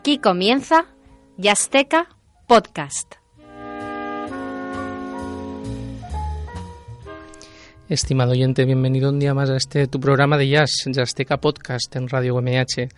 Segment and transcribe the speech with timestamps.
[0.00, 0.86] Aquí comienza
[1.36, 2.08] Yasteca
[2.48, 3.16] Podcast.
[7.86, 12.08] Estimado oyente, bienvenido un día más a este tu programa de jazz, Yazteca Podcast en
[12.08, 12.88] Radio UMH.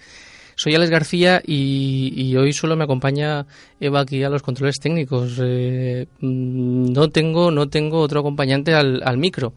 [0.55, 3.49] Soy Alex García y, y hoy solo me acompaña
[3.81, 5.41] Eva aquí a los controles técnicos.
[5.43, 9.55] Eh, mm, no tengo, no tengo otro acompañante al, al micro.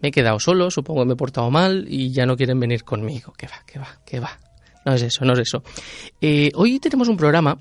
[0.00, 2.84] Me he quedado solo, supongo que me he portado mal y ya no quieren venir
[2.84, 3.32] conmigo.
[3.32, 4.38] Que va, que va, que va.
[4.84, 5.62] No es eso, no es eso.
[6.20, 7.58] Eh, hoy tenemos un programa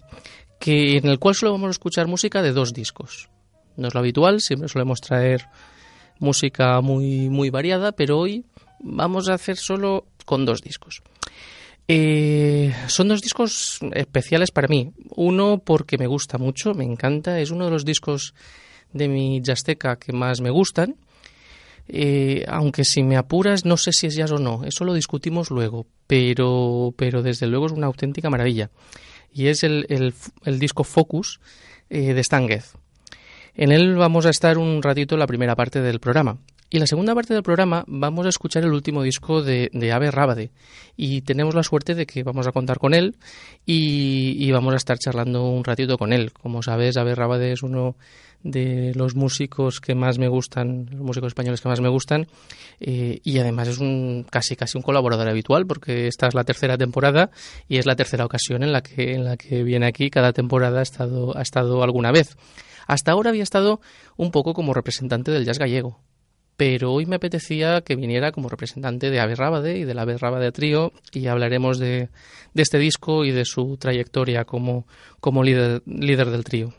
[0.60, 3.30] que, en el cual solo vamos a escuchar música de dos discos.
[3.76, 5.46] No es lo habitual, siempre solemos traer
[6.20, 8.46] música muy, muy variada, pero hoy
[8.80, 11.02] vamos a hacer solo con dos discos.
[11.88, 14.92] Eh, son dos discos especiales para mí.
[15.16, 18.36] Uno porque me gusta mucho, me encanta, es uno de los discos
[18.94, 20.98] de mi Jazzteca que más me gustan.
[21.92, 25.50] Eh, aunque si me apuras no sé si es jazz o no, eso lo discutimos
[25.50, 28.70] luego, pero, pero desde luego es una auténtica maravilla.
[29.34, 31.40] Y es el, el, disco Focus
[31.90, 32.74] eh, de Stan Getz.
[33.56, 36.38] En él vamos a estar un ratito en la primera parte del programa.
[36.70, 40.12] Y la segunda parte del programa vamos a escuchar el último disco de, de Ave
[40.12, 40.52] Rábade.
[40.96, 43.16] Y tenemos la suerte de que vamos a contar con él
[43.66, 46.32] y, y, vamos a estar charlando un ratito con él.
[46.32, 47.96] Como sabes, Ave Rábade es uno
[48.44, 52.28] de los músicos que más me gustan, los músicos españoles que más me gustan,
[52.80, 56.78] eh, y además es un casi casi un colaborador habitual, porque esta es la tercera
[56.78, 57.32] temporada
[57.68, 60.10] y es la tercera ocasión en la que, en la que viene aquí.
[60.10, 62.38] Cada temporada ha estado, ha estado alguna vez.
[62.88, 63.82] Hasta ahora había estado
[64.18, 66.00] un poco como representante del jazz gallego,
[66.58, 70.52] pero hoy me apetecía que viniera como representante de Ave Rábade y del Ave Rábade
[70.52, 72.10] Trío y hablaremos de,
[72.54, 74.88] de, este disco y de su trayectoria como,
[75.20, 76.74] como líder, líder del trío.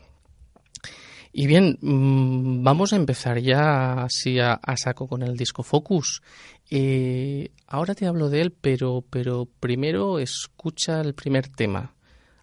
[1.33, 6.21] Y bien, mmm, vamos a empezar ya así a, a, saco con el disco Focus.
[6.69, 11.93] Eh, ahora te hablo de él, pero, pero primero escucha el primer tema.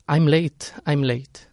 [0.08, 1.47] I'm late, I'm late.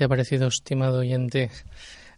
[0.00, 1.50] Te ha parecido, estimado oyente?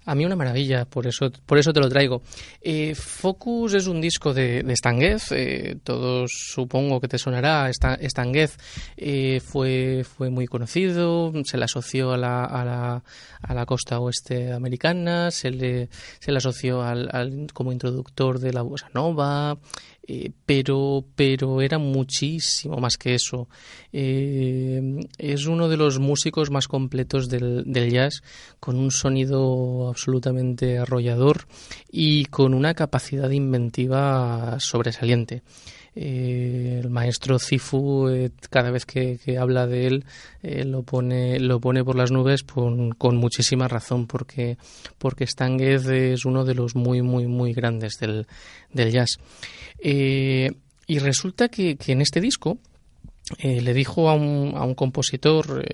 [0.05, 2.23] A mí una maravilla, por eso, por eso te lo traigo.
[2.61, 7.69] Eh, Focus es un disco de, de Stanguez, eh, todos supongo que te sonará.
[7.73, 8.57] Stanguez
[8.97, 13.03] eh, fue, fue muy conocido, se le asoció a la, a la,
[13.41, 15.89] a la costa oeste americana, se le,
[16.21, 19.59] se le asoció al, al, como introductor de la bossa nova,
[20.07, 23.49] eh, pero, pero era muchísimo más que eso.
[23.93, 28.23] Eh, es uno de los músicos más completos del, del jazz,
[28.59, 31.47] con un sonido absolutamente arrollador
[31.91, 35.43] y con una capacidad inventiva sobresaliente.
[35.95, 40.07] Eh, el maestro Cifu eh, cada vez que, habla de él
[40.43, 44.57] eh, lo pone lo pone por las nubes con, muchísima razón porque
[44.97, 48.27] porque es uno de los muy muy muy grandes del,
[48.73, 49.19] del jazz.
[49.83, 52.59] Y resulta que, en este disco
[53.43, 55.65] le dijo a un, a un compositor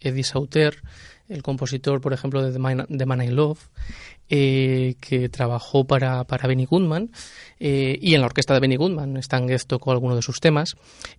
[0.00, 0.82] Eddie Sauter
[1.28, 3.68] el compositor, por ejemplo, de The Man, I Love,
[4.28, 7.10] eh, que trabajó para, para Benny Goodman,
[7.60, 10.76] eh, y en la orquesta de Benny Goodman, Stan Getz tocó alguno de sus temas,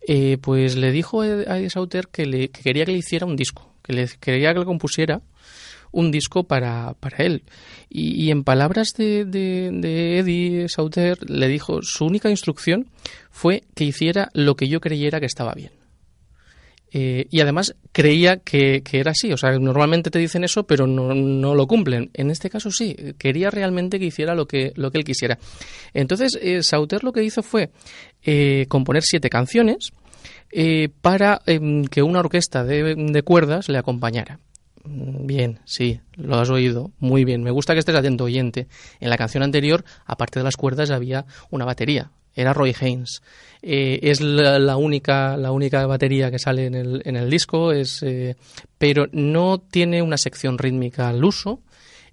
[0.07, 3.73] eh, pues le dijo a Eddie Sauter que, le, quería que le hiciera un disco,
[3.81, 5.21] que le quería que le compusiera
[5.91, 7.43] un disco para, para él.
[7.87, 12.87] Y, en palabras de, de, de, Eddie Sauter, le dijo, su única instrucción
[13.29, 15.82] fue que hiciera lo que yo creyera que estaba bien.
[16.95, 19.33] Eh, y además creía que, era así.
[19.33, 22.11] O sea, normalmente te dicen eso, pero no, lo cumplen.
[22.13, 25.39] En este caso sí, quería realmente que hiciera lo que, lo que él quisiera.
[25.93, 27.71] Entonces, eh, Sauter lo que hizo fue
[28.23, 29.91] eh, componer siete canciones
[31.01, 34.39] para em, que una orquesta de, de cuerdas le acompañara.
[34.83, 36.91] Mm, bien, sí, lo has oído.
[36.99, 37.41] Muy bien.
[37.41, 38.67] Me gusta que estés atento, oyente.
[38.99, 43.21] En la canción anterior, aparte de las cuerdas, había una batería era Roy Haynes.
[43.61, 48.03] Eh, es la, única, la única batería que sale en el, en el disco, es,
[48.03, 48.35] eh,
[48.77, 51.61] pero no tiene una sección rítmica al uso,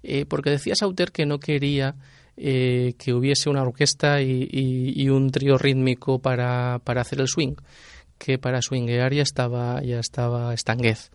[0.01, 1.95] eh, porque decía Sauter que no quería
[2.33, 7.53] que hubiese una orquesta y, un trío rítmico para, para, hacer el swing,
[8.17, 11.11] que para swingear ya estaba, ya estaba Stanguez.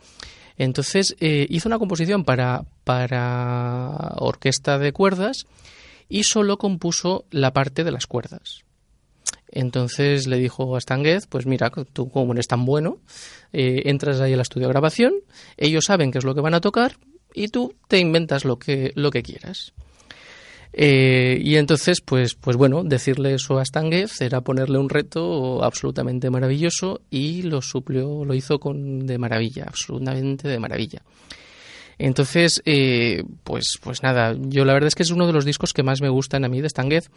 [0.57, 5.47] Entonces hizo una composición para, para orquesta de cuerdas
[6.09, 8.66] y solo compuso la parte de las cuerdas.
[9.57, 12.99] Entonces le dijo a Stanguez, pues mira, tú como eres tan bueno,
[13.55, 15.15] eh, entras ahí al estudio de grabación,
[15.57, 16.99] ellos saben qué es lo que van a tocar
[17.33, 19.73] y tú te inventas lo que, lo que quieras.
[20.75, 26.29] Eh, y entonces, pues, pues bueno, decirle eso a Stanguez era ponerle un reto absolutamente
[26.29, 31.01] maravilloso y lo suplió, lo hizo con de maravilla, absolutamente de maravilla.
[31.97, 35.73] Entonces, eh, pues, pues nada, yo la verdad es que es uno de los discos
[35.73, 37.09] que más me gustan a mí de Stanguez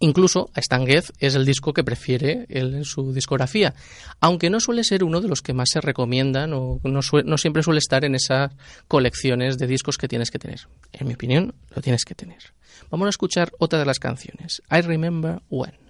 [0.00, 3.74] Incluso Stan es el disco que prefiere él en su discografía,
[4.20, 7.62] aunque no suele ser uno de los que más se recomiendan o no, no, siempre
[7.62, 8.52] suele estar en esas
[8.88, 10.60] colecciones de discos que tienes que tener.
[10.92, 12.54] En mi opinión, lo tienes que tener.
[12.90, 15.83] Vamos a escuchar otra de las canciones, I Remember When.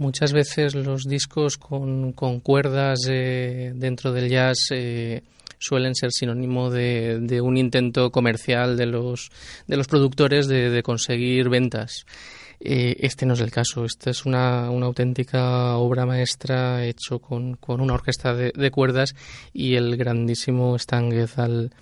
[0.00, 5.22] Muchas veces los discos con, con cuerdas eh, dentro del jazz eh,
[5.58, 9.30] suelen ser sinónimo de, un intento comercial de los,
[9.66, 12.06] de los productores de conseguir ventas.
[12.60, 13.84] Eh, este no es el caso.
[13.84, 19.14] Esta es una, auténtica obra maestra hecho con, con una orquesta de, cuerdas
[19.52, 21.72] y el grandísimo Stanguez al,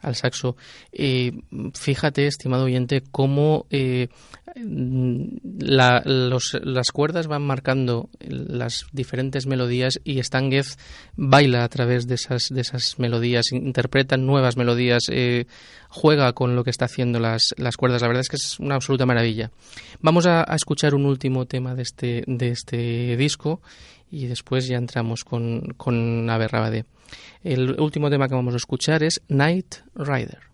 [0.00, 0.56] al saxo.
[0.92, 1.32] Eh,
[1.74, 4.08] fíjate, estimado oyente, cómo eh,
[4.54, 10.78] los, las cuerdas van marcando las diferentes melodías y Stanguez
[11.16, 15.46] baila a través de esas, de esas melodías, interpreta nuevas melodías, eh,
[15.88, 18.02] juega con lo que está haciendo las, las cuerdas.
[18.02, 19.50] La verdad es que es una absoluta maravilla.
[20.00, 23.60] Vamos a, escuchar un último tema de este, de este disco
[24.10, 26.28] y después ya entramos con, con.
[27.42, 30.48] El último tema que vamos a escuchar es Night Rider.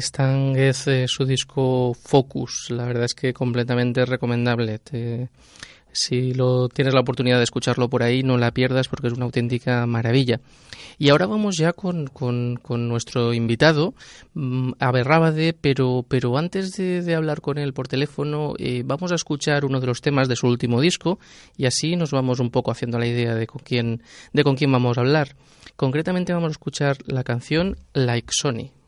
[0.00, 4.80] Stanguez, eh, su disco Focus, la verdad es que completamente recomendable.
[5.92, 9.24] Si lo tienes la oportunidad de escucharlo por ahí, no la pierdas porque es una
[9.24, 10.40] auténtica maravilla.
[10.98, 13.94] Y ahora vamos ya con, con, nuestro invitado,
[14.34, 19.64] mm, Aberrábade, pero, pero antes de, hablar con él por teléfono, eh, vamos a escuchar
[19.64, 21.18] uno de los temas de su último disco
[21.56, 24.70] y así nos vamos un poco haciendo la idea de con quién, de con quién
[24.70, 25.36] vamos a hablar.
[25.76, 28.79] Concretamente vamos a escuchar la canción Like Sony.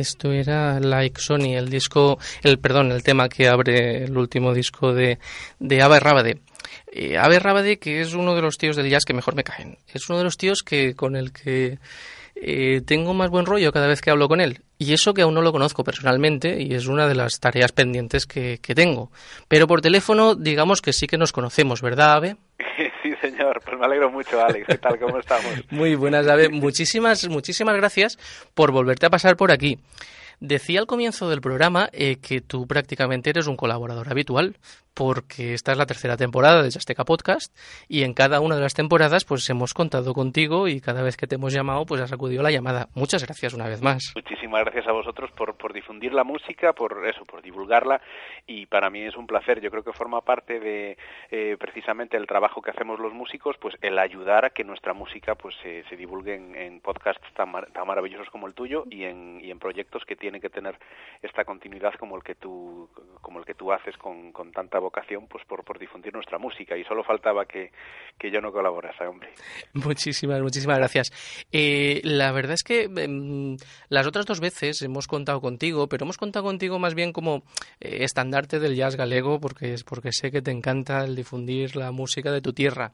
[0.00, 4.94] Esto era Like Sony, el disco, el perdón, el tema que abre el último disco
[4.94, 5.18] de,
[5.58, 6.40] de Ava Rábade.
[6.90, 9.78] Eh, Rábade, que es uno de los tíos del jazz que mejor me caen.
[9.92, 11.78] Es uno de los tíos que con el que
[12.34, 14.62] eh, tengo más buen rollo cada vez que hablo con él.
[14.78, 18.26] Y eso que aún no lo conozco personalmente y es una de las tareas pendientes
[18.26, 19.10] que, que tengo.
[19.48, 22.36] Pero por teléfono, digamos que sí que nos conocemos, ¿verdad, Ave?
[23.20, 23.60] Señor.
[23.64, 24.66] Pues me alegro mucho, Alex.
[24.66, 24.98] ¿Qué tal?
[24.98, 25.52] ¿Cómo estamos?
[25.70, 26.48] Muy buenas, Ave.
[26.48, 28.18] Muchísimas, muchísimas gracias
[28.54, 29.78] por volverte a pasar por aquí.
[30.40, 34.56] Decía al comienzo del programa eh, que tú prácticamente eres un colaborador habitual,
[34.94, 37.56] porque esta es la tercera temporada de Azteca Podcast
[37.88, 41.26] y en cada una de las temporadas pues hemos contado contigo y cada vez que
[41.26, 42.88] te hemos llamado pues has acudido la llamada.
[42.94, 44.12] Muchas gracias una vez más.
[44.14, 48.00] Muchísimas gracias a vosotros por, por difundir la música, por eso, por divulgarla
[48.46, 49.60] y para mí es un placer.
[49.60, 50.98] Yo creo que forma parte de
[51.30, 55.34] eh, precisamente el trabajo que hacemos los músicos, pues el ayudar a que nuestra música
[55.34, 59.04] pues se, se divulgue en, en podcasts tan, mar, tan, maravillosos como el tuyo y
[59.04, 60.78] en, y en proyectos que tienen que tener
[61.22, 62.88] esta continuidad como el que tú
[63.20, 66.76] como el que tú haces con, con tanta vocación pues por, por difundir nuestra música
[66.76, 67.70] y solo faltaba que,
[68.18, 69.30] que yo no colaborase, hombre.
[69.74, 71.12] Muchísimas, muchísimas gracias.
[71.52, 73.56] Eh, la verdad es que eh,
[73.88, 77.42] las otras dos veces hemos contado contigo, pero hemos contado contigo más bien como
[77.80, 82.30] eh, estandarte del jazz galego porque, porque sé que te encanta el difundir la música
[82.32, 82.92] de tu tierra.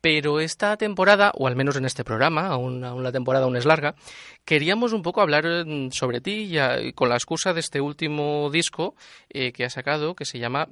[0.00, 3.64] Pero esta temporada, o al menos en este programa, aún, aún la temporada aún es
[3.64, 3.96] larga,
[4.44, 8.94] queríamos un poco hablar mm, sobre ti ya, con la excusa de este último disco
[9.28, 10.68] eh, que has sacado que se llama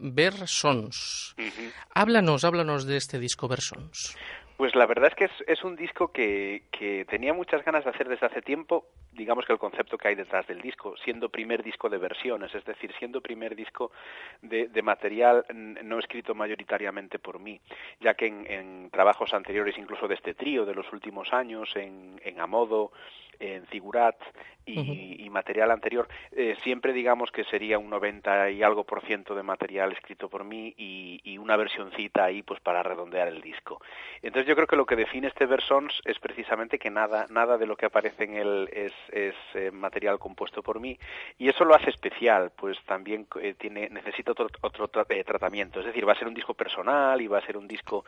[0.57, 1.35] Versons.
[1.37, 1.73] Uh -huh.
[1.95, 4.17] Háblanos, háblanos de este disco Versons.
[4.57, 7.91] Pues la verdad es que es, es un disco que, que, tenía muchas ganas de
[7.91, 11.63] hacer desde hace tiempo, digamos que el concepto que hay detrás del disco, siendo primer
[11.63, 13.93] disco de versiones, es decir, siendo primer disco
[14.41, 17.61] de, de material no escrito mayoritariamente por mí,
[18.01, 22.19] ya que en, en, trabajos anteriores, incluso de este trío de los últimos años, en,
[22.25, 22.93] en Amodo,
[23.39, 24.17] en Figurat
[24.65, 25.21] y, uh -huh.
[25.21, 29.43] y material anterior, eh, siempre digamos que sería un 90 y algo por ciento de
[29.43, 33.81] material escrito por mí y, y, una versioncita ahí pues para redondear el disco.
[34.23, 37.67] Entonces yo creo que lo que define este Versons es precisamente que nada, nada de
[37.67, 40.97] lo que aparece en él es, es eh, material compuesto por mí.
[41.37, 45.87] Y eso lo hace especial, pues también eh, tiene, necesita otro, otro eh, tratamiento, es
[45.87, 48.05] decir, va a ser un disco personal y va a ser un disco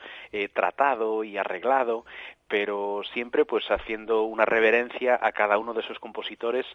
[0.52, 2.04] tratado y arreglado,
[2.46, 6.66] pero siempre pues haciendo una reverencia a cada uno de esos compositores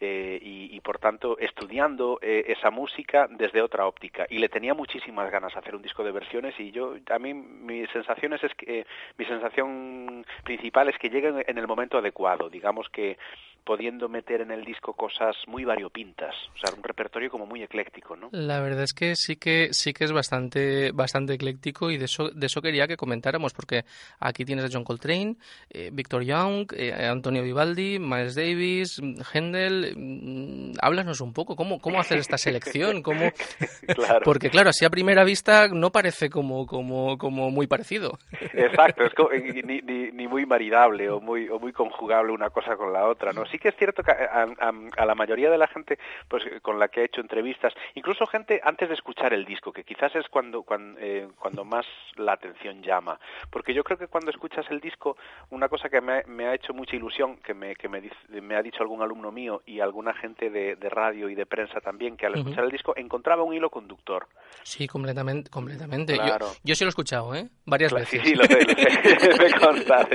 [0.00, 4.26] y, y, por tanto estudiando esa música desde otra óptica.
[4.28, 7.88] Y le tenía muchísimas ganas hacer un disco de versiones y yo a mí mis
[7.90, 8.86] sensaciones es que
[9.18, 12.48] mi sensación principal es que lleguen en el momento adecuado.
[12.48, 13.18] Digamos que
[13.64, 18.16] pudiendo meter en el disco cosas muy variopintas, o sea, un repertorio como muy ecléctico,
[18.16, 18.28] ¿no?
[18.32, 22.30] La verdad es que sí que sí que es bastante bastante ecléctico y de eso
[22.30, 23.84] de eso quería que comentáramos porque
[24.18, 25.36] aquí tienes a John Coltrane,
[25.70, 29.00] eh, Victor Young, eh, Antonio Vivaldi, Miles Davis,
[29.32, 33.30] Händel, mm, háblanos un poco cómo cómo hacer esta selección, cómo
[33.94, 34.20] claro.
[34.24, 38.18] porque claro, así a primera vista no parece como como como muy parecido.
[38.54, 42.76] Exacto, es como, ni, ni, ni muy maridable o muy o muy conjugable una cosa
[42.76, 43.44] con la otra, ¿no?
[43.52, 45.98] Sí que es cierto que a, a, a, la mayoría de la gente
[46.28, 49.84] pues con la que he hecho entrevistas, incluso gente antes de escuchar el disco, que
[49.84, 51.86] quizás es cuando cuando, eh, cuando más
[52.16, 55.16] la atención llama, porque yo creo que cuando escuchas el disco,
[55.50, 58.56] una cosa que me, me ha hecho mucha ilusión, que me, que me, dice, me
[58.56, 62.16] ha dicho algún alumno mío y alguna gente de, de radio y de prensa también,
[62.16, 62.66] que al escuchar uh -huh.
[62.66, 64.26] el disco encontraba un hilo conductor.
[64.62, 66.14] Sí, completamente, completamente.
[66.14, 66.46] Claro.
[66.46, 67.48] Yo, yo, sí lo he escuchado, ¿eh?
[67.66, 68.22] Varias claro, veces.
[68.22, 69.38] Sí, sí, lo sé, lo sé.
[69.42, 70.08] me consta.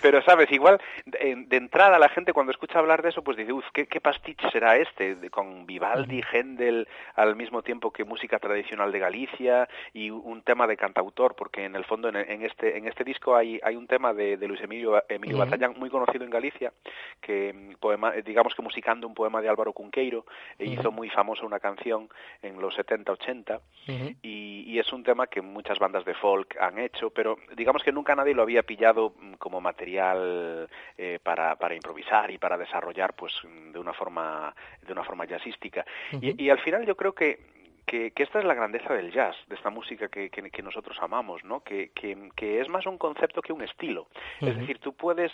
[0.00, 0.50] Pero, ¿sabes?
[0.52, 3.86] Igual, de, de entrada la gente cuando escucha hablar de eso, pues dice, uff, ¿qué,
[3.86, 5.16] ¿qué, pastiche será este?
[5.16, 10.66] De, con Vivaldi, Händel, al mismo tiempo que música tradicional de Galicia y un tema
[10.66, 13.86] de cantautor, porque en el fondo en, en este en este disco hay, hay un
[13.86, 15.44] tema de, de Luis Emilio, Emilio uh -huh.
[15.44, 16.72] Batallán muy conocido en Galicia,
[17.20, 20.22] que poema, digamos que musicando un poema de Álvaro Cunqueiro, uh
[20.62, 20.72] -huh.
[20.72, 22.08] hizo muy famosa una canción
[22.42, 23.60] en los 70, 80, uh
[23.92, 24.16] -huh.
[24.22, 27.92] y, y es un tema que muchas bandas de folk han hecho, pero digamos que
[27.92, 31.87] nunca nadie lo había pillado mm, como material eh, para, para improvisar
[32.28, 33.32] y para desarrollar pues
[33.72, 36.34] de una forma de una forma jazzística uh -huh.
[36.38, 37.38] y, y, al final yo creo que,
[37.86, 40.96] que, que esta es la grandeza del jazz de esta música que, que, que nosotros
[41.00, 44.02] amamos no que, que, es más un concepto que un estilo
[44.40, 44.48] uh -huh.
[44.50, 45.32] es decir tú puedes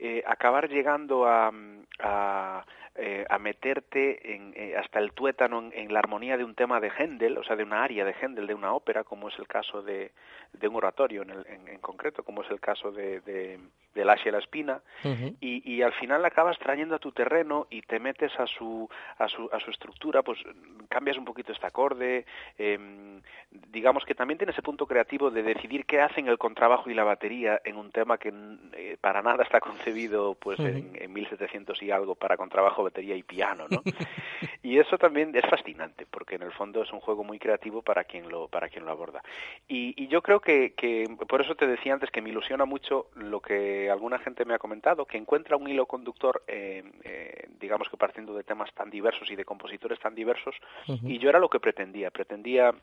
[0.00, 1.52] eh, acabar llegando a,
[2.00, 2.64] a
[2.96, 6.80] eh, a meterte en, eh, hasta el tuétano en, en, la armonía de un tema
[6.80, 9.46] de Händel, o sea, de una aria de Händel, de una ópera, como es el
[9.46, 10.10] caso de,
[10.52, 13.60] de un oratorio en, el, en, en, concreto, como es el caso de, de,
[13.94, 15.36] de La y la Espina, uh -huh.
[15.40, 18.88] y, y, al final acabas trayendo a tu terreno y te metes a su,
[19.18, 20.38] a su, a su estructura, pues
[20.88, 22.26] cambias un poquito este acorde,
[22.58, 22.78] eh,
[23.50, 27.04] digamos que también tiene ese punto creativo de decidir qué hacen el contrabajo y la
[27.04, 28.32] batería en un tema que
[28.72, 33.16] eh, para nada está concebido concebido pues en, en 1700 y algo para contrabajo, batería
[33.16, 33.82] y piano, ¿no?
[34.62, 38.04] y eso también es fascinante porque en el fondo es un juego muy creativo para
[38.04, 39.22] quien lo para quien lo aborda.
[39.68, 43.06] Y, y yo creo que, que por eso te decía antes que me ilusiona mucho
[43.14, 47.88] lo que alguna gente me ha comentado, que encuentra un hilo conductor, eh, eh, digamos
[47.88, 50.54] que partiendo de temas tan diversos y de compositores tan diversos,
[50.86, 52.74] y yo era lo que pretendía, pretendía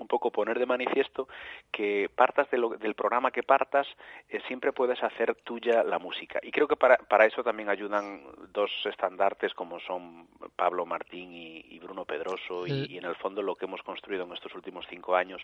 [0.00, 1.28] un poco poner de manifiesto
[1.70, 3.86] que partas de lo, del programa que partas
[4.28, 6.40] eh, siempre puedes hacer tuya la música.
[6.42, 8.22] Y creo que para, para eso también ayudan
[8.52, 10.26] dos estandartes como son
[10.56, 14.24] Pablo Martín y, y Bruno Pedroso y, y, en el fondo lo que hemos construido
[14.24, 15.42] en estos últimos cinco años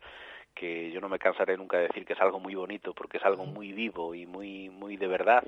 [0.55, 3.25] que yo no me cansaré nunca de decir que es algo muy bonito porque es
[3.25, 5.45] algo muy vivo y muy muy de verdad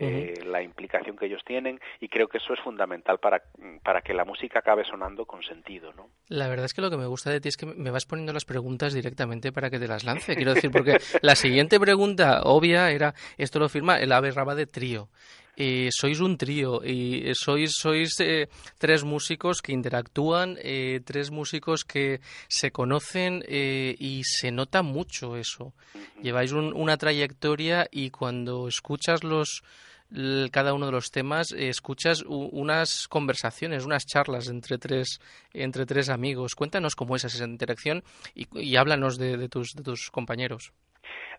[0.00, 0.44] eh, uh -huh.
[0.46, 3.42] la implicación que ellos tienen y creo que eso es fundamental para,
[3.84, 6.08] para que la música acabe sonando con sentido, ¿no?
[6.28, 8.32] La verdad es que lo que me gusta de ti es que me vas poniendo
[8.32, 10.34] las preguntas directamente para que te las lance.
[10.34, 14.66] Quiero decir, porque la siguiente pregunta obvia era, esto lo firma el Ave Raba de
[14.66, 15.08] Trío.
[15.92, 18.48] Sois un trío y sois sois eh,
[18.78, 25.36] tres músicos que interactúan, eh, tres músicos que se conocen eh, y se nota mucho
[25.36, 25.74] eso.
[26.22, 29.62] Lleváis un, una trayectoria y cuando escuchas los
[30.50, 35.20] cada uno de los temas eh, escuchas unas conversaciones, unas charlas entre tres
[35.52, 36.54] entre tres amigos.
[36.54, 38.02] Cuéntanos cómo es esa interacción
[38.34, 40.72] y, y háblanos de, de, tus de tus compañeros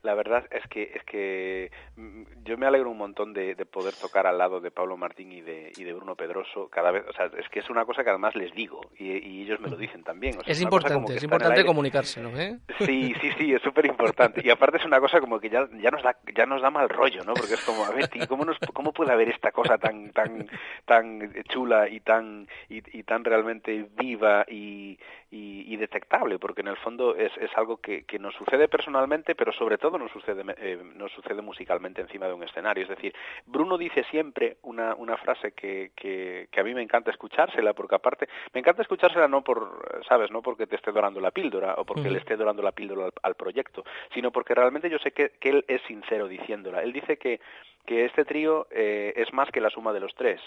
[0.04, 3.94] la verdad es que es que mm, yo me alegro un montón de, de, poder
[3.94, 7.14] tocar al lado de Pablo Martín y de, y de Bruno Pedroso cada vez, o
[7.14, 9.78] sea, es que es una cosa que además les digo y, y ellos me lo
[9.78, 10.38] dicen también.
[10.40, 12.60] O sea, es, es importante, es importante comunicárselo, ¿eh?
[12.80, 15.92] Sí, sí, sí, es súper importante y aparte es una cosa como que ya, ya
[15.92, 17.34] nos da ya nos da mal rollo, ¿no?
[17.34, 20.48] Porque es como, a ver, tío, ¿cómo, nos, cómo puede haber esta cosa tan tan
[20.86, 24.98] tan chula y tan y, y tan realmente viva y,
[25.30, 26.40] y, y detectable?
[26.40, 29.91] Porque en el fondo es, es algo que, que nos sucede personalmente, pero sobre todo
[29.98, 32.84] nos sucede, eh, nos sucede musicalmente encima de un escenario.
[32.84, 33.14] Es decir,
[33.46, 37.96] Bruno dice siempre una, una frase que, que, que, a mí me encanta escuchársela, porque
[37.96, 41.86] aparte, me encanta escuchársela no por, sabes, no porque te esté dorando la píldora o
[41.86, 43.84] porque le esté dorando la píldora al, al, proyecto,
[44.14, 46.82] sino porque realmente yo sé que, que él es sincero diciéndola.
[46.84, 47.40] Él dice que,
[47.86, 50.42] que este trío eh, es más que la suma de los tres.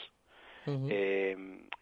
[0.67, 0.89] Uh -huh.
[0.91, 1.37] eh,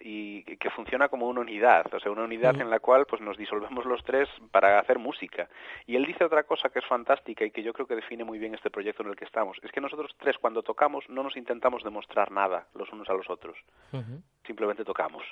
[0.05, 2.63] y que funciona como una unidad, o sea, una unidad uh -huh.
[2.63, 5.49] en la cual pues nos disolvemos los tres para hacer música.
[5.87, 8.39] Y él dice otra cosa que es fantástica y que yo creo que define muy
[8.39, 11.37] bien este proyecto en el que estamos, es que nosotros tres cuando tocamos no nos
[11.37, 13.57] intentamos demostrar nada los unos a los otros.
[13.93, 14.23] Uh -huh.
[14.45, 15.23] Simplemente tocamos.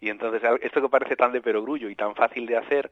[0.00, 2.90] Y entonces esto que parece tan de perogrullo y tan fácil de hacer,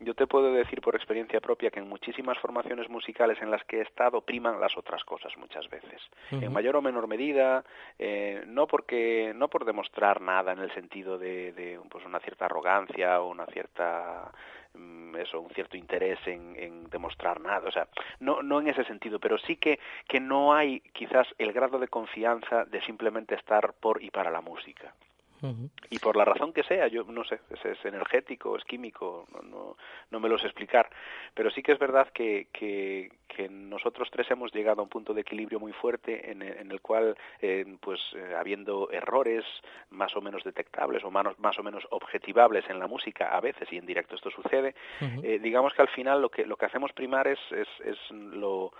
[0.00, 3.78] yo te puedo decir por experiencia propia que en muchísimas formaciones musicales en las que
[3.78, 6.00] he estado priman las otras cosas muchas veces.
[6.32, 6.44] Uh -huh.
[6.44, 7.64] En mayor o menor medida,
[7.98, 12.46] eh, no porque no por demostrar nada en el sentido de, de pues una cierta
[12.46, 14.32] arrogancia o una cierta
[14.74, 17.86] mm, eso un cierto interés en, en, demostrar nada o sea
[18.20, 19.78] no no en ese sentido pero sí que
[20.08, 24.40] que no hay quizás el grado de confianza de simplemente estar por y para la
[24.40, 24.94] música
[25.42, 25.70] Uh -huh.
[25.90, 29.42] Y por la razón que sea, yo no sé, es, es energético, es químico, no,
[29.42, 29.76] no,
[30.10, 30.88] no, me lo sé explicar,
[31.34, 35.14] pero sí que es verdad que, que, que, nosotros tres hemos llegado a un punto
[35.14, 39.44] de equilibrio muy fuerte en, en el cual, eh, pues, eh, habiendo errores
[39.90, 43.72] más o menos detectables o más, más, o menos objetivables en la música, a veces
[43.72, 45.24] y en directo esto sucede, uh -huh.
[45.24, 48.72] eh, digamos que al final lo que, lo que hacemos primar es, es, es lo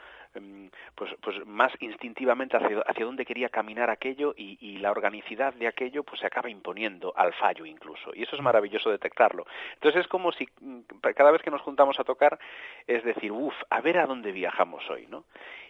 [0.94, 5.66] pues, pues más instintivamente hacia, hacia dónde quería caminar aquello y, y, la organicidad de
[5.66, 8.12] aquello pues se acaba imponiendo al fallo incluso.
[8.14, 9.46] Y eso es maravilloso detectarlo.
[9.74, 10.80] Entonces es como si mm,
[11.14, 12.38] cada vez que nos juntamos a tocar
[12.86, 15.24] es decir uff a ver a dónde viajamos hoy no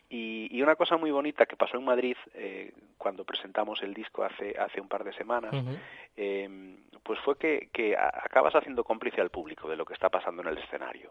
[0.09, 4.25] y, y, una cosa muy bonita que pasó en Madrid eh, cuando presentamos el disco
[4.25, 5.79] hace hace un par de semanas uh -huh.
[6.17, 10.43] eh, pues fue que, que acabas haciendo cómplice al público de lo que está pasando
[10.43, 11.11] en el escenario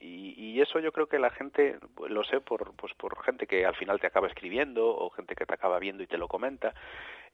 [0.00, 3.66] y, y, eso yo creo que la gente lo sé por pues por gente que
[3.66, 6.72] al final te acaba escribiendo o gente que te acaba viendo y te lo comenta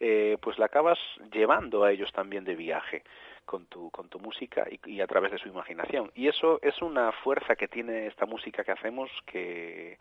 [0.01, 0.99] eh, pues la acabas
[1.33, 3.05] llevando a ellos también de viaje
[3.45, 6.11] con tu con tu música y, y, a través de su imaginación.
[6.15, 9.99] Y eso es una fuerza que tiene esta música que hacemos que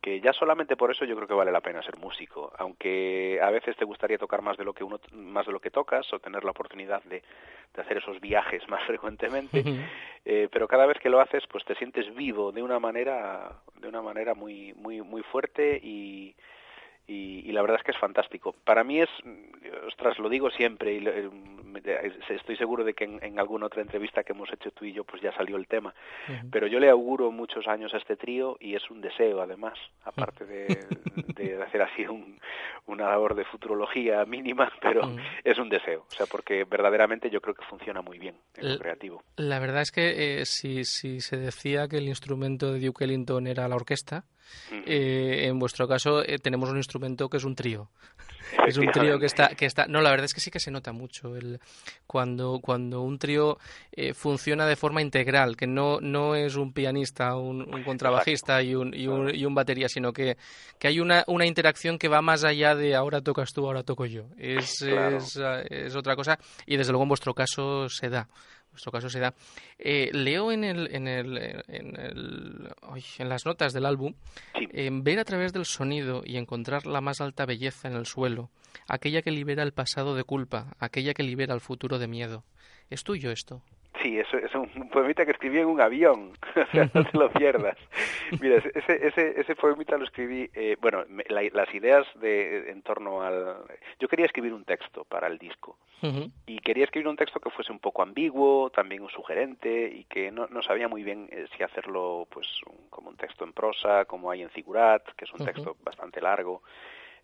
[0.00, 3.50] que ya solamente por eso yo creo que vale la pena ser músico, aunque a
[3.50, 6.18] veces te gustaría tocar más de lo que uno más de lo que tocas o
[6.20, 7.22] tener la oportunidad de,
[7.74, 9.88] de hacer esos viajes más frecuentemente, uh -huh.
[10.24, 13.88] eh, pero cada vez que lo haces pues te sientes vivo de una manera de
[13.88, 16.34] una manera muy muy muy fuerte y
[17.08, 18.54] y, y, la verdad es que es fantástico.
[18.64, 19.08] Para mí es,
[19.86, 23.82] ostras, lo digo siempre y me- eh, estoy seguro de que en, en alguna otra
[23.82, 25.94] entrevista que hemos hecho tú y yo pues ya salió el tema.
[26.52, 30.44] Pero yo le auguro muchos años a este trío y es un deseo además, aparte
[30.44, 30.76] de,
[31.34, 32.38] de hacer así un-
[32.86, 35.02] una labor de futurología mínima, pero
[35.44, 38.72] es un deseo, o sea, porque verdaderamente yo creo que funciona muy bien en lo
[38.74, 39.22] El- creativo.
[39.36, 43.46] La verdad es que eh, si, si se decía que el instrumento de Duke Ellington
[43.46, 44.24] era la orquesta,
[44.86, 47.88] Eh, en vuestro caso eh, tenemos un instrumento que es un trío.
[48.66, 49.86] Es un trío que está, que está.
[49.88, 51.60] No, la verdad es que sí que se nota mucho el
[52.06, 53.58] cuando cuando un trío
[53.92, 58.74] eh, funciona de forma integral, que no no es un pianista, un, un contrabajista y
[58.74, 60.38] un, y un y un batería, sino que,
[60.78, 64.06] que hay una una interacción que va más allá de ahora tocas tú, ahora toco
[64.06, 64.24] yo.
[64.38, 65.18] Es Claro.
[65.18, 65.38] es,
[65.70, 68.28] es otra cosa y desde luego en vuestro caso se da.
[68.78, 69.34] En vuestro caso se da.
[69.78, 72.68] Eh, leo en el en el en el
[73.18, 74.14] en las notas del álbum
[75.02, 78.50] ver a través del sonido y encontrar la más alta belleza en el suelo,
[78.86, 82.44] aquella que libera el pasado de culpa, aquella que libera el futuro de miedo.
[82.88, 83.62] ¿Es tuyo esto?
[84.02, 87.30] Sí, eso es un poemita que escribí en un avión, o sea, no te lo
[87.32, 87.76] pierdas.
[88.40, 92.82] Mira, ese, ese, ese poemita lo escribí, eh, bueno, me- la- las ideas de en
[92.82, 93.56] torno al...
[93.98, 95.76] Yo quería escribir un texto para el disco
[96.46, 100.30] y quería escribir un texto que fuese un poco ambiguo, también un sugerente y que
[100.30, 104.04] no, no sabía muy bien eh, si hacerlo pues un- como un texto en prosa,
[104.04, 106.62] como hay en Figurat, que es un texto bastante largo.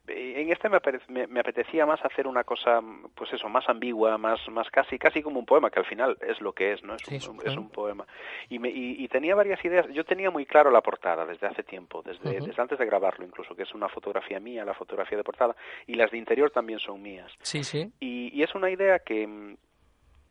[0.09, 2.81] Eh, En este me, apare- me, me apetecía más hacer una cosa,
[3.15, 6.41] pues eso, más ambigua, más, más casi, casi como un poema, que al final es
[6.41, 6.95] lo que es, ¿no?
[6.95, 8.07] Es, Sí, un, es un poema.
[8.49, 9.87] Y, me, y, y tenía varias ideas.
[9.93, 13.55] Yo tenía muy claro la portada desde hace tiempo, desde, desde antes de grabarlo incluso,
[13.55, 17.01] que es una fotografía mía, la fotografía de portada, y las de interior también son
[17.01, 17.33] mías.
[17.41, 17.91] Sí, sí.
[18.01, 19.57] Y, y es una idea que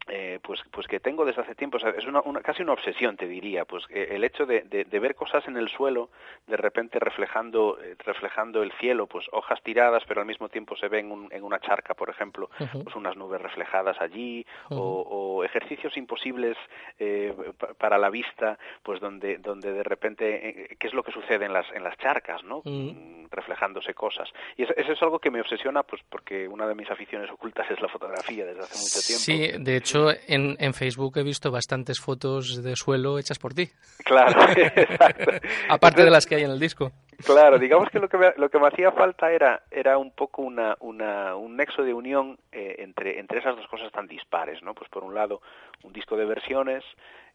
[0.07, 2.73] eh, pues pues que tengo desde hace tiempo o sea, es una, una- casi una
[2.73, 6.09] obsesión te diría pues eh, el hecho de, de- de ver cosas en el suelo
[6.45, 10.89] de repente reflejando eh, reflejando el cielo pues hojas tiradas pero al mismo tiempo se
[10.89, 12.49] ven un- en una charca por ejemplo
[12.83, 16.57] pues unas nubes reflejadas allí o, ejercicios imposibles
[16.99, 21.11] eh, pa- para la vista pues donde donde de repente eh, qué es lo que
[21.13, 22.61] sucede en las en las charcas no.
[22.65, 24.29] Mm, reflejándose cosas.
[24.57, 27.65] Y eso, eso es algo que me obsesiona pues porque una de mis aficiones ocultas
[27.71, 29.57] es la fotografía desde hace mucho tiempo.
[29.57, 29.92] Sí, de hecho
[30.27, 33.69] en, en Facebook he visto bastantes fotos de suelo hechas por ti,
[34.03, 35.31] claro exacto.
[35.69, 36.91] aparte de las que hay en el disco.
[37.25, 40.41] Claro, digamos que lo que me, lo que me hacía falta era era un poco
[40.41, 44.73] una, una un nexo de unión eh, entre entre esas dos cosas tan dispares, ¿no?
[44.73, 45.41] Pues por un lado
[45.83, 46.83] un disco de versiones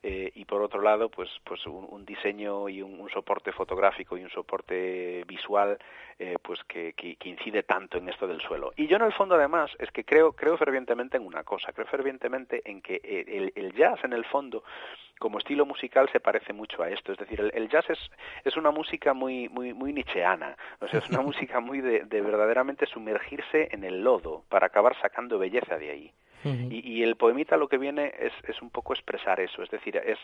[0.03, 4.17] eh, y por otro lado pues pues un, un diseño y un, un soporte fotográfico
[4.17, 5.77] y un soporte visual
[6.19, 8.73] eh, pues que, que, que incide tanto en esto del suelo.
[8.77, 11.87] Y yo en el fondo además es que creo creo fervientemente en una cosa, creo
[11.87, 14.63] fervientemente en que eh, el, el jazz en el fondo
[15.19, 17.13] como estilo musical se parece mucho a esto.
[17.13, 17.99] Es decir, el, el jazz es,
[18.45, 20.57] es una música muy, muy, muy nietzscheana.
[20.81, 24.97] O sea, es una música muy de, de verdaderamente sumergirse en el lodo para acabar
[25.01, 26.13] sacando belleza de ahí.
[26.71, 29.97] Y, y el poemita lo que viene es, es un poco expresar eso, es decir,
[29.97, 30.19] es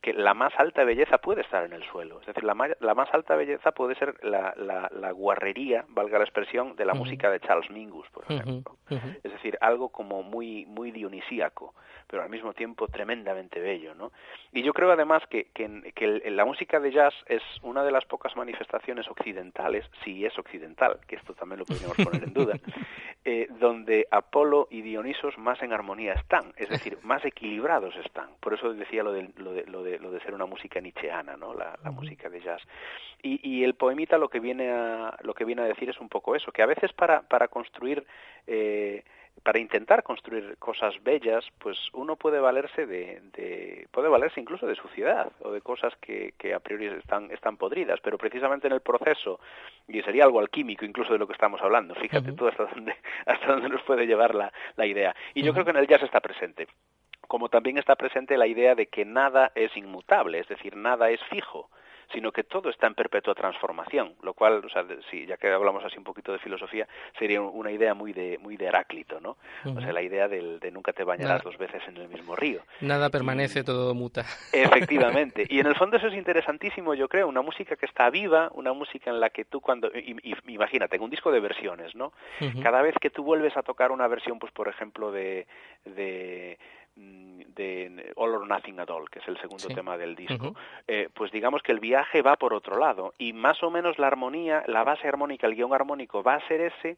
[0.00, 2.94] que la más alta belleza puede estar en el suelo, es decir, la, ma- la
[2.94, 7.30] más alta belleza puede ser la, la, la guarrería, valga la expresión, de la música
[7.30, 8.76] de Charles Mingus, por ejemplo.
[9.24, 11.74] Es decir, algo como muy, muy dionisíaco,
[12.08, 14.12] pero al mismo tiempo tremendamente bello, ¿no?
[14.52, 17.82] Y yo creo además que, que, en- que el- la música de jazz es una
[17.82, 22.32] de las pocas manifestaciones occidentales, si es occidental, que esto también lo podríamos poner en
[22.34, 22.54] duda,
[23.24, 28.30] eh, donde Apolo y Dionisos más en armonía están, es decir, más equilibrados están.
[28.40, 31.36] Por eso decía lo de, lo de, lo de, lo de ser una música nietzscheana,
[31.36, 31.54] ¿no?
[31.54, 32.62] La, la música de jazz.
[33.22, 36.08] Y, y el poemita lo que viene a lo que viene a decir es un
[36.08, 38.06] poco eso, que a veces para para construir
[38.46, 39.02] eh,
[39.42, 44.74] para intentar construir cosas bellas, pues uno puede valerse de, de- puede valerse incluso de
[44.74, 48.80] suciedad o de cosas que, que a priori están están podridas, pero precisamente en el
[48.80, 49.38] proceso
[49.88, 51.94] y sería algo alquímico incluso de lo que estamos hablando.
[51.94, 55.14] Fíjate tú hasta dónde hasta dónde nos puede llevar la, la idea.
[55.34, 56.66] Y yo creo que en el jazz está presente
[57.28, 61.20] como también está presente la idea de que nada es inmutable, es decir, nada es
[61.24, 61.70] fijo,
[62.12, 65.84] sino que todo está en perpetua transformación, lo cual, o sea, si ya que hablamos
[65.84, 66.86] así un poquito de filosofía,
[67.18, 69.36] sería un- una idea muy de muy de Heráclito, ¿no?
[69.64, 71.42] O sea, la idea del, de nunca te bañarás Nada.
[71.44, 72.60] dos veces en el mismo río.
[72.80, 74.24] Nada permanece, todo muta.
[74.52, 75.46] Efectivamente.
[75.48, 78.72] Y en el fondo eso es interesantísimo, yo creo, una música que está viva, una
[78.72, 82.12] música en la que tú cuando, y- y- imagínate, un disco de versiones, ¿no?
[82.62, 85.46] Cada vez que tú vuelves a tocar una versión, pues por ejemplo, de,
[85.84, 86.58] de,
[86.96, 89.74] de All or Nothing at All, que es el segundo Sí.
[89.74, 90.54] tema del disco,
[90.86, 94.06] eh, pues digamos que el viaje va por otro lado y más o menos la
[94.08, 96.96] armonía, la base armónica, el guion armónico va a ser ese,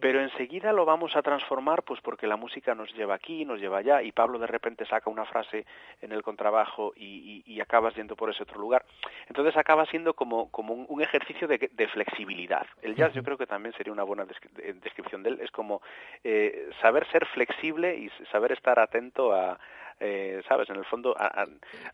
[0.00, 3.78] pero enseguida lo vamos a transformar pues porque la música nos lleva aquí, nos lleva
[3.78, 5.66] allá y Pablo de repente saca una frase
[6.00, 8.84] en el contrabajo y, y- y acabas yendo por ese otro lugar.
[9.28, 12.66] Entonces acaba siendo como, como un, un ejercicio de, de flexibilidad.
[12.82, 15.40] El jazz yo creo que también sería una buena descri- eh, descripción de él.
[15.40, 15.80] Es como
[16.24, 19.56] eh, saber ser flexible y saber estar atento a,
[20.00, 20.68] eh, ¿sabes?
[20.70, 21.42] En el fondo a, a-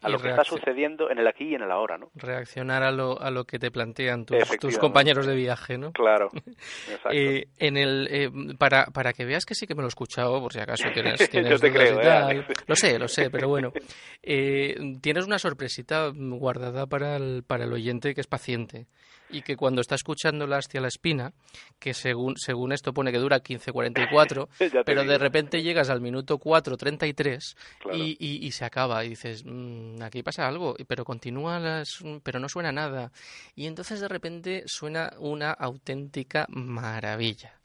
[0.03, 2.11] a Y lo que está sucediendo en el aquí y en el ahora, ¿no?
[2.15, 5.93] Reaccionar a lo, a lo que te plantean tus, tus compañeros de viaje, ¿no?
[5.93, 6.29] Claro.
[6.89, 7.11] Exacto.
[7.13, 10.41] Eh, en el, eh, para, para que veas que sí que me lo he escuchado,
[10.41, 12.47] por si acaso tienes, Yo te creo, y eh, tal.
[12.67, 13.73] Lo sé, lo sé, pero bueno.
[14.23, 18.87] Eh, tienes una sorpresita guardada para el, para el oyente que es paciente
[19.31, 21.33] y que cuando está escuchando la Hastia la Espina,
[21.81, 26.01] que según, según esto pone que dura 15.44, Ya te pero de repente llegas al
[26.01, 27.94] minuto 4.33 Claro.
[27.97, 32.39] Y, y, y se acaba y dices, "Mm, aquí pasa algo, pero continúa, las, pero
[32.39, 33.13] no suena nada.
[33.55, 37.61] Y entonces de repente suena una auténtica maravilla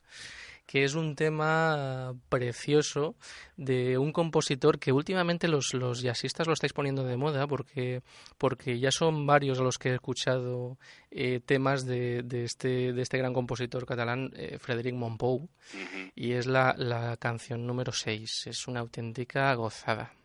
[0.70, 3.16] que es un tema precioso
[3.58, 8.04] de un compositor que últimamente los, los jazzistas lo estáis poniendo de moda porque,
[8.38, 10.78] porque ya son varios los que he escuchado
[11.10, 15.50] eh, temas de, de, este, de este gran compositor catalán, eh, Frédéric Mompou,
[16.14, 18.46] y es la, la canción número 6.
[18.46, 20.19] Es una auténtica gozada.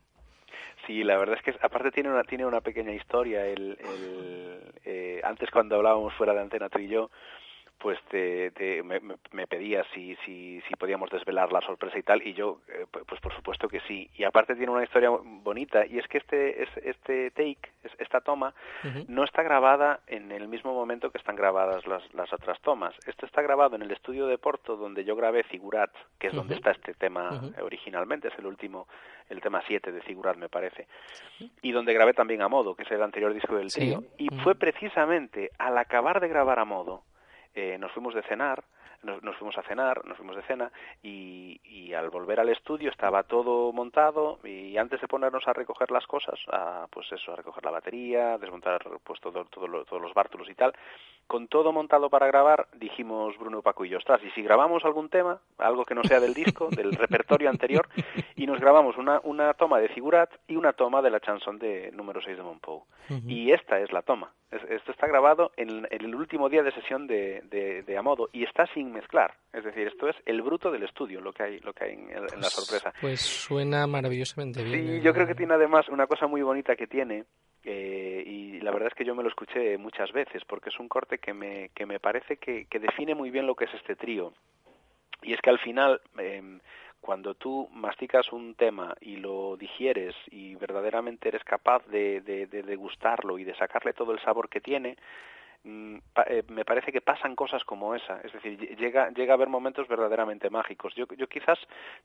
[0.87, 3.47] Sí, la verdad es que aparte tiene una tiene una pequeña historia.
[3.47, 7.11] El, el, eh, antes cuando hablábamos fuera de antena tú y yo,
[7.85, 8.99] pues te, te- me,
[9.33, 13.05] me- pedías si, si, si podíamos desvelar la sorpresa y tal, y yo, eh, pu-
[13.07, 14.09] pues por supuesto que sí.
[14.17, 18.23] Y aparte tiene una historia bonita, y es que este, es- este take, es- esta
[18.23, 18.55] toma,
[19.07, 22.95] no está grabada en el mismo momento que están grabadas las, las otras tomas.
[23.07, 26.55] Esto está grabado en el estudio de Porto, donde yo grabé Figurat, que es donde
[26.55, 28.89] está este tema originalmente, es el último,
[29.29, 30.87] el tema 7 de Figurat, me parece.
[31.61, 33.81] Y donde grabé también a modo, que es el anterior disco del Sí.
[33.81, 34.03] trío.
[34.17, 37.03] Y fue precisamente al acabar de grabar a modo,
[37.55, 38.65] eh, nos fuimos de cenar,
[39.03, 40.71] nos, nos fuimos a cenar, nos fuimos de cena
[41.03, 45.91] y, y al volver al estudio estaba todo montado y antes de ponernos a recoger
[45.91, 50.01] las cosas, a, pues eso, a recoger la batería, desmontar pues todo, todo lo- todos
[50.01, 50.73] los bártulos y tal,
[51.27, 55.09] con todo montado para grabar, dijimos Bruno, Paco y yo, ostras, y si grabamos algún
[55.11, 57.87] tema, algo que no sea del disco, del repertorio anterior,
[58.37, 61.91] y nos grabamos una, una toma de Figurat y una toma de la chanson de
[61.93, 62.85] número 6 de Monpou.
[63.29, 64.33] Y esta es la toma.
[64.55, 68.45] Es- Esto está grabado en, el último día de sesión de, de, de Amodo y
[68.45, 69.35] está sin mezclar.
[69.53, 72.09] Es decir, esto es el bruto del estudio, lo que hay, lo que hay en,
[72.23, 72.93] la sorpresa.
[73.01, 74.87] Pues suena maravillosamente bien.
[74.87, 75.01] Sí, eh.
[75.03, 77.25] yo creo que tiene además una cosa muy bonita que tiene,
[77.65, 80.89] eh, y la verdad es que yo me lo escuché muchas veces, porque es un
[80.89, 83.97] corte que me, que me parece que, que define muy bien lo que es este
[83.97, 84.33] trío.
[85.23, 86.61] Y es que al final, em,
[87.05, 92.63] cuando tú masticas un tema y lo digieres y verdaderamente eres capaz de, de, de
[92.63, 94.97] degustarlo y de sacarle todo el sabor que tiene,
[95.65, 95.97] mm,
[96.29, 98.23] eh, me parece que pasan cosas como esa.
[98.23, 100.95] Es decir, lle- llega, llega a haber momentos verdaderamente mágicos.
[100.95, 101.59] Yo, yo quizás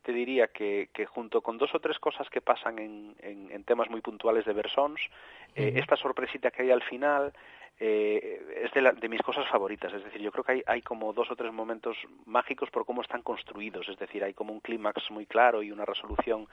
[0.04, 3.64] te diría que, que junto con dos o tres cosas que pasan en, en, en
[3.64, 5.00] temas muy puntuales de Bersons,
[5.56, 7.32] eh, esta sorpresita que hay al final
[7.80, 9.94] eh, es de, la- de mis cosas favoritas.
[9.94, 13.02] Es decir, yo creo que hay, hay como dos o tres momentos mágicos por cómo
[13.02, 13.88] están construidos.
[13.90, 16.48] Es decir, hay como un clímax muy claro y una resolución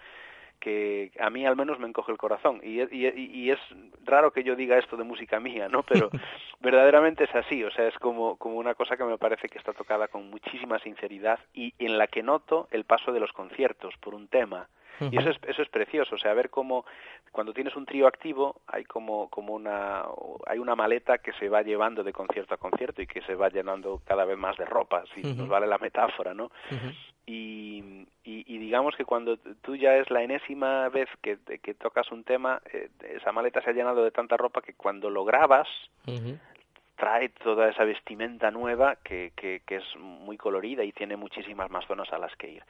[0.61, 2.61] que a mí al menos me encoge el corazón.
[2.62, 3.59] Y, y, y es
[4.05, 5.83] raro que yo diga esto de música mía, ¿no?
[5.83, 6.09] Pero
[6.61, 7.62] verdaderamente es así.
[7.64, 10.79] O sea, es como, como una cosa que me parece que está tocada con muchísima
[10.79, 14.68] sinceridad y en la que noto el paso de los conciertos por un tema.
[15.01, 16.84] Y eso es, eso es precioso, o sea, ver cómo
[17.32, 20.05] cuando tienes un trío activo hay como, como una,
[20.47, 23.49] hay una maleta que se va llevando de concierto a concierto y que se va
[23.49, 26.51] llenando cada vez más de ropa, si nos vale la metáfora, ¿no?
[27.26, 32.11] Y, y, y digamos que cuando tú ya es la enésima vez que, que tocas
[32.12, 35.68] un tema, eh, esa maleta se ha llenado de tanta ropa que cuando lo grabas.
[36.97, 41.86] Trae toda esa vestimenta nueva que, que, que es muy colorida y tiene muchísimas más
[41.86, 42.62] zonas a las que ir.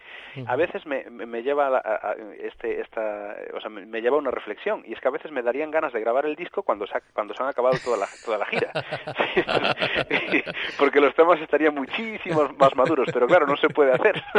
[0.47, 4.31] A veces me, me lleva a, a- este esta o sea, me, lleva a una
[4.31, 6.97] reflexión y es que a veces me darían ganas de grabar el disco cuando se
[6.99, 8.73] ha, cuando se han acabado toda la toda la gira.
[10.79, 14.23] Porque los temas estarían muchísimos más maduros, pero claro, no se puede hacer.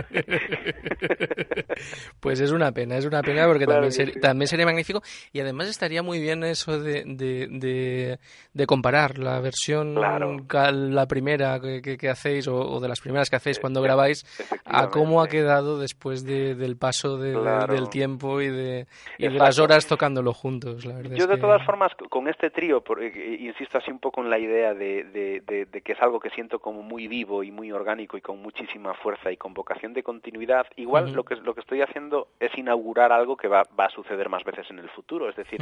[2.20, 4.20] Pues es una pena, es una pena porque Claro también, que ser- sí.
[4.20, 8.20] también sería magnífico y además estaría muy bien eso de, de, de,
[8.54, 10.72] de comparar la versión Claro.
[10.72, 13.84] la primera que, que- que hacéis o, o de las primeras que hacéis cuando Efe-
[13.84, 14.26] grabáis,
[14.66, 17.74] a cómo ha quedado después de- del paso de- de- Claro.
[17.74, 19.44] del tiempo y de, y de Exacto.
[19.44, 20.86] las horas tocándolo juntos.
[20.86, 24.22] La verdad Yo es de todas formas con este trío, eh, insisto así un poco
[24.22, 25.42] en la idea de,
[25.84, 29.32] que es algo que siento como muy vivo y muy orgánico y con muchísima fuerza
[29.32, 30.66] y con vocación de continuidad.
[30.76, 34.30] Igual lo que lo que estoy haciendo es inaugurar algo que va, va a suceder
[34.30, 35.62] más veces en el futuro, es decir,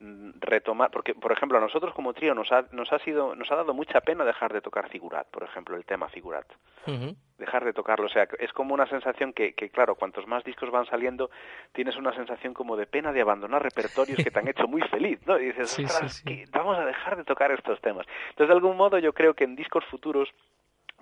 [0.00, 3.47] mm, retomar, porque por ejemplo a nosotros como trío nos ha nos ha sido nos
[3.50, 6.46] ha dado mucha pena dejar de tocar figurat, por ejemplo el tema figurat
[7.36, 8.06] dejar de tocarlo.
[8.06, 11.30] O sea, es como una sensación que, que, claro, cuantos más discos van saliendo,
[11.72, 15.20] tienes una sensación como de pena de abandonar repertorios que te han hecho muy feliz,
[15.26, 15.38] ¿no?
[15.38, 16.44] Y dices, Sí, "Ostras, sí, sí.
[16.44, 18.06] que vamos a dejar de tocar estos temas.
[18.30, 20.28] Entonces, de algún modo, yo creo que en discos futuros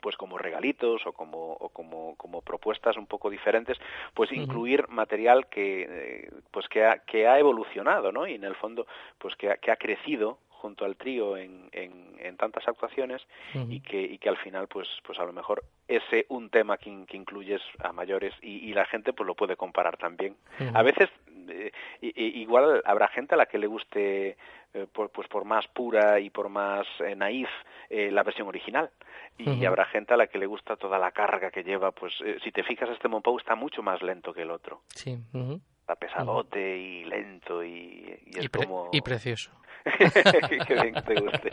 [0.02, 3.78] pues como regalitos o como o como como propuestas un poco diferentes
[4.12, 8.54] pues incluir material que eh, pues que ha, que ha evolucionado no y en el
[8.56, 8.86] fondo
[9.18, 13.22] pues que ha, que ha crecido junto al trío en, en, en tantas actuaciones
[13.70, 16.90] y que y que al final pues pues a lo mejor ese un tema que,
[16.90, 20.34] in- que incluyes a mayores y, y la gente pues lo puede comparar también.
[20.74, 21.08] A veces
[21.48, 21.70] eh,
[22.02, 24.36] igual habrá gente a la que le guste
[24.74, 27.48] eh, por, pues por más pura y por más eh, naif
[27.88, 28.90] eh, la versión original.
[29.38, 32.38] Y habrá gente a la que le gusta toda la carga que lleva pues eh,
[32.42, 34.80] si te fijas este Monpou está mucho más lento que el otro.
[34.88, 35.16] Sí.
[35.80, 39.52] está pesadote y lento y, y es Y, pre- como y precioso.
[40.66, 41.50] que bien que te guste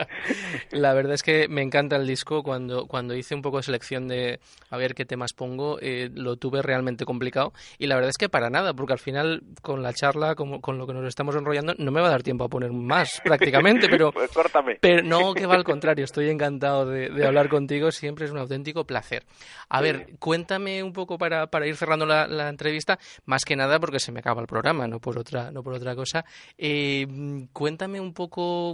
[0.71, 2.43] La verdad es que me encanta el disco.
[2.43, 6.37] Cuando, cuando hice un poco de selección de a ver qué temas pongo, eh, lo
[6.37, 7.53] tuve realmente complicado.
[7.77, 10.77] Y la verdad es que para nada, porque al final con la charla, como, con
[10.77, 13.87] lo que nos estamos enrollando, no me va a dar tiempo a poner más prácticamente,
[13.89, 14.11] pero...
[14.11, 18.25] pues córtame Pero no, que va al contrario, estoy encantado de, de hablar contigo, siempre
[18.25, 19.23] es un auténtico placer.
[19.69, 23.79] A ver, cuéntame un poco para, para ir cerrando la, la entrevista, más que nada
[23.79, 26.25] porque se me acaba el programa, no por otra, no por otra cosa.
[26.57, 27.07] Eh,
[27.53, 28.22] cuéntame un poco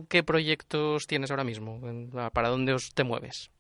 [0.10, 1.80] qué proyectos tienes ahora mismo,
[2.34, 3.52] para dónde os te mueves.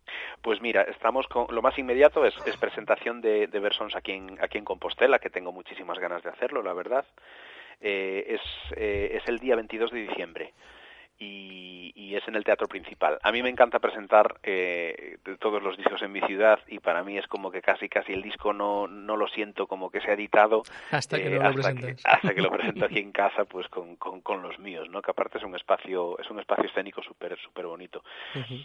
[0.41, 4.37] Pues mira, estamos con lo más inmediato es, es presentación de, de Versons aquí en,
[4.41, 7.05] aquí en Compostela, que tengo muchísimas ganas de hacerlo, la verdad.
[7.81, 8.41] Eh, es,
[8.75, 10.53] eh, es el día 22 de diciembre
[11.19, 13.19] y, y es en el teatro principal.
[13.21, 17.17] A mí me encanta presentar eh, todos los discos en mi ciudad y para mí
[17.17, 20.13] es como que casi casi el disco no, no lo siento como que se ha
[20.13, 23.67] editado Hasta que eh, no hasta, que, hasta que lo presento aquí en casa pues
[23.67, 25.01] con, con, con los míos, ¿no?
[25.01, 28.03] Que aparte es un espacio es un espacio escénico súper súper bonito.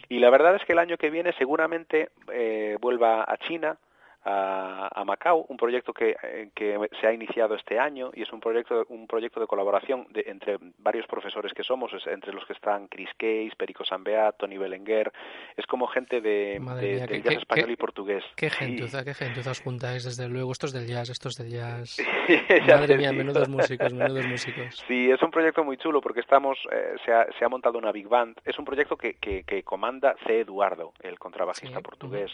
[0.07, 3.77] Y la verdad es que el año que viene seguramente eh, vuelva a China,
[4.25, 8.33] a, a Macao, un proyecto que, eh, que se ha iniciado este año y es
[8.33, 12.53] un proyecto un proyecto de colaboración de, entre varios profesores que somos, entre los que
[12.53, 15.11] están Chris Case, Perico Sambeat, Tony Belenguer,
[15.55, 18.23] es como gente de, Madre de- mía, del qué- jazz español qué- y portugués.
[18.35, 18.55] Qué Sí.
[18.57, 21.97] gentuza, qué gentuza os juntáis, desde luego, estos del jazz, estos del jazz.
[22.67, 24.83] Madre mía, menudos músicos, menudos músicos.
[24.87, 27.91] Sí, es un proyecto muy chulo porque estamos, eh, se, ha, se ha montado una
[27.91, 28.37] big band.
[28.43, 30.39] Es un proyecto que, que, que comanda C.
[30.41, 32.31] Eduardo, el contrabajista Sí, portugués,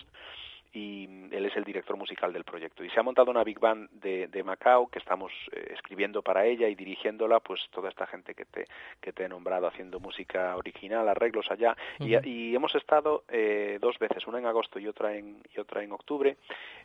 [0.73, 2.83] y mm, él es el director musical del proyecto.
[2.83, 6.45] Y se ha montado una big band de, de Macao que estamos eh, escribiendo para
[6.45, 8.67] ella y dirigiéndola, pues toda esta gente que te,
[8.99, 11.75] que te he nombrado haciendo música original, arreglos allá.
[11.99, 15.91] Y- hemos estado eh, dos veces, una en agosto y otra en, y otra en
[15.91, 16.37] octubre.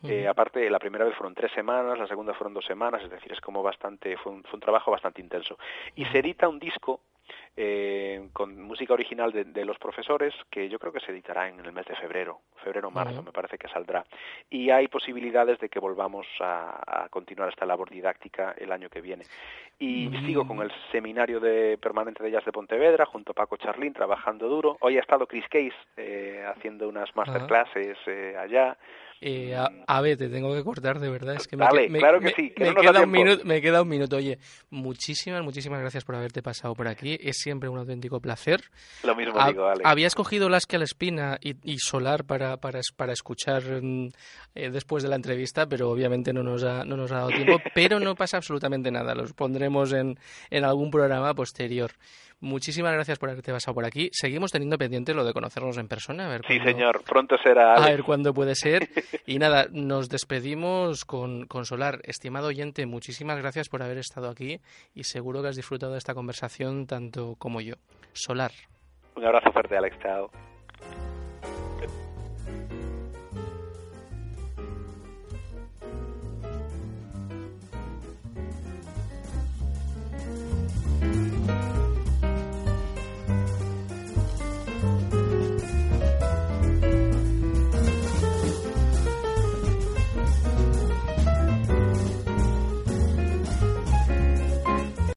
[0.05, 3.33] Eh, aparte, la primera vez fueron tres semanas, la segunda fueron dos semanas, es decir,
[3.33, 5.59] es como bastante, fue un, fue un trabajo bastante intenso.
[5.95, 7.01] Y se edita un disco
[7.57, 11.61] eh, con música original de, de los profesores que yo creo que se editará en
[11.61, 13.25] el mes de febrero, febrero o marzo, Ujú.
[13.25, 14.05] me parece que saldrá.
[14.51, 19.01] Y hay posibilidades de que volvamos a, a continuar esta labor didáctica el año que
[19.01, 19.25] viene.
[19.79, 23.93] Y sigo con el seminario de permanente de jazz de Pontevedra junto a Paco Charlín
[23.93, 24.79] trabajando duro.
[24.81, 28.77] Hoy ha estado Chris Case eh, haciendo unas masterclasses eh, allá.
[29.21, 31.37] Eh, a, a ver, te tengo que cortar de verdad.
[31.37, 33.45] Es que me, Dale, me- claro que me- sí, que me no queda un minuto,
[33.45, 34.17] me queda un minuto.
[34.17, 34.39] Oye,
[34.71, 37.19] muchísimas, muchísimas gracias por haberte pasado por aquí.
[37.21, 38.61] Es siempre un auténtico placer.
[39.05, 39.83] Lo mismo Ha- digo, Alex.
[39.89, 44.09] Había escogido Lasque a la Espina y, y Solar para, para, para escuchar mm,
[44.55, 47.59] eh, después de la entrevista, pero obviamente no nos ha, no nos ha dado tiempo.
[47.75, 49.15] Pero no pasa absolutamente nada.
[49.15, 50.19] Los pondremos en,
[50.51, 51.93] en algún programa posterior.
[52.41, 54.11] Muchísimas gracias por haberte pasado por aquí.
[54.13, 56.27] Seguimos teniendo pendiente lo de conocernos en persona.
[56.27, 57.75] A ver Sí, señor, pronto será.
[57.75, 58.89] a ver cuándo puede ser.
[59.27, 62.01] Y nada, nos despedimos con, con Solar.
[62.05, 64.61] Estimado oyente, muchísimas gracias por haber estado aquí
[64.95, 67.75] y seguro que has disfrutado de esta conversación tanto como yo.
[68.13, 68.53] Solar.
[69.17, 69.99] Un abrazo fuerte, Alex.
[70.01, 70.31] Chao.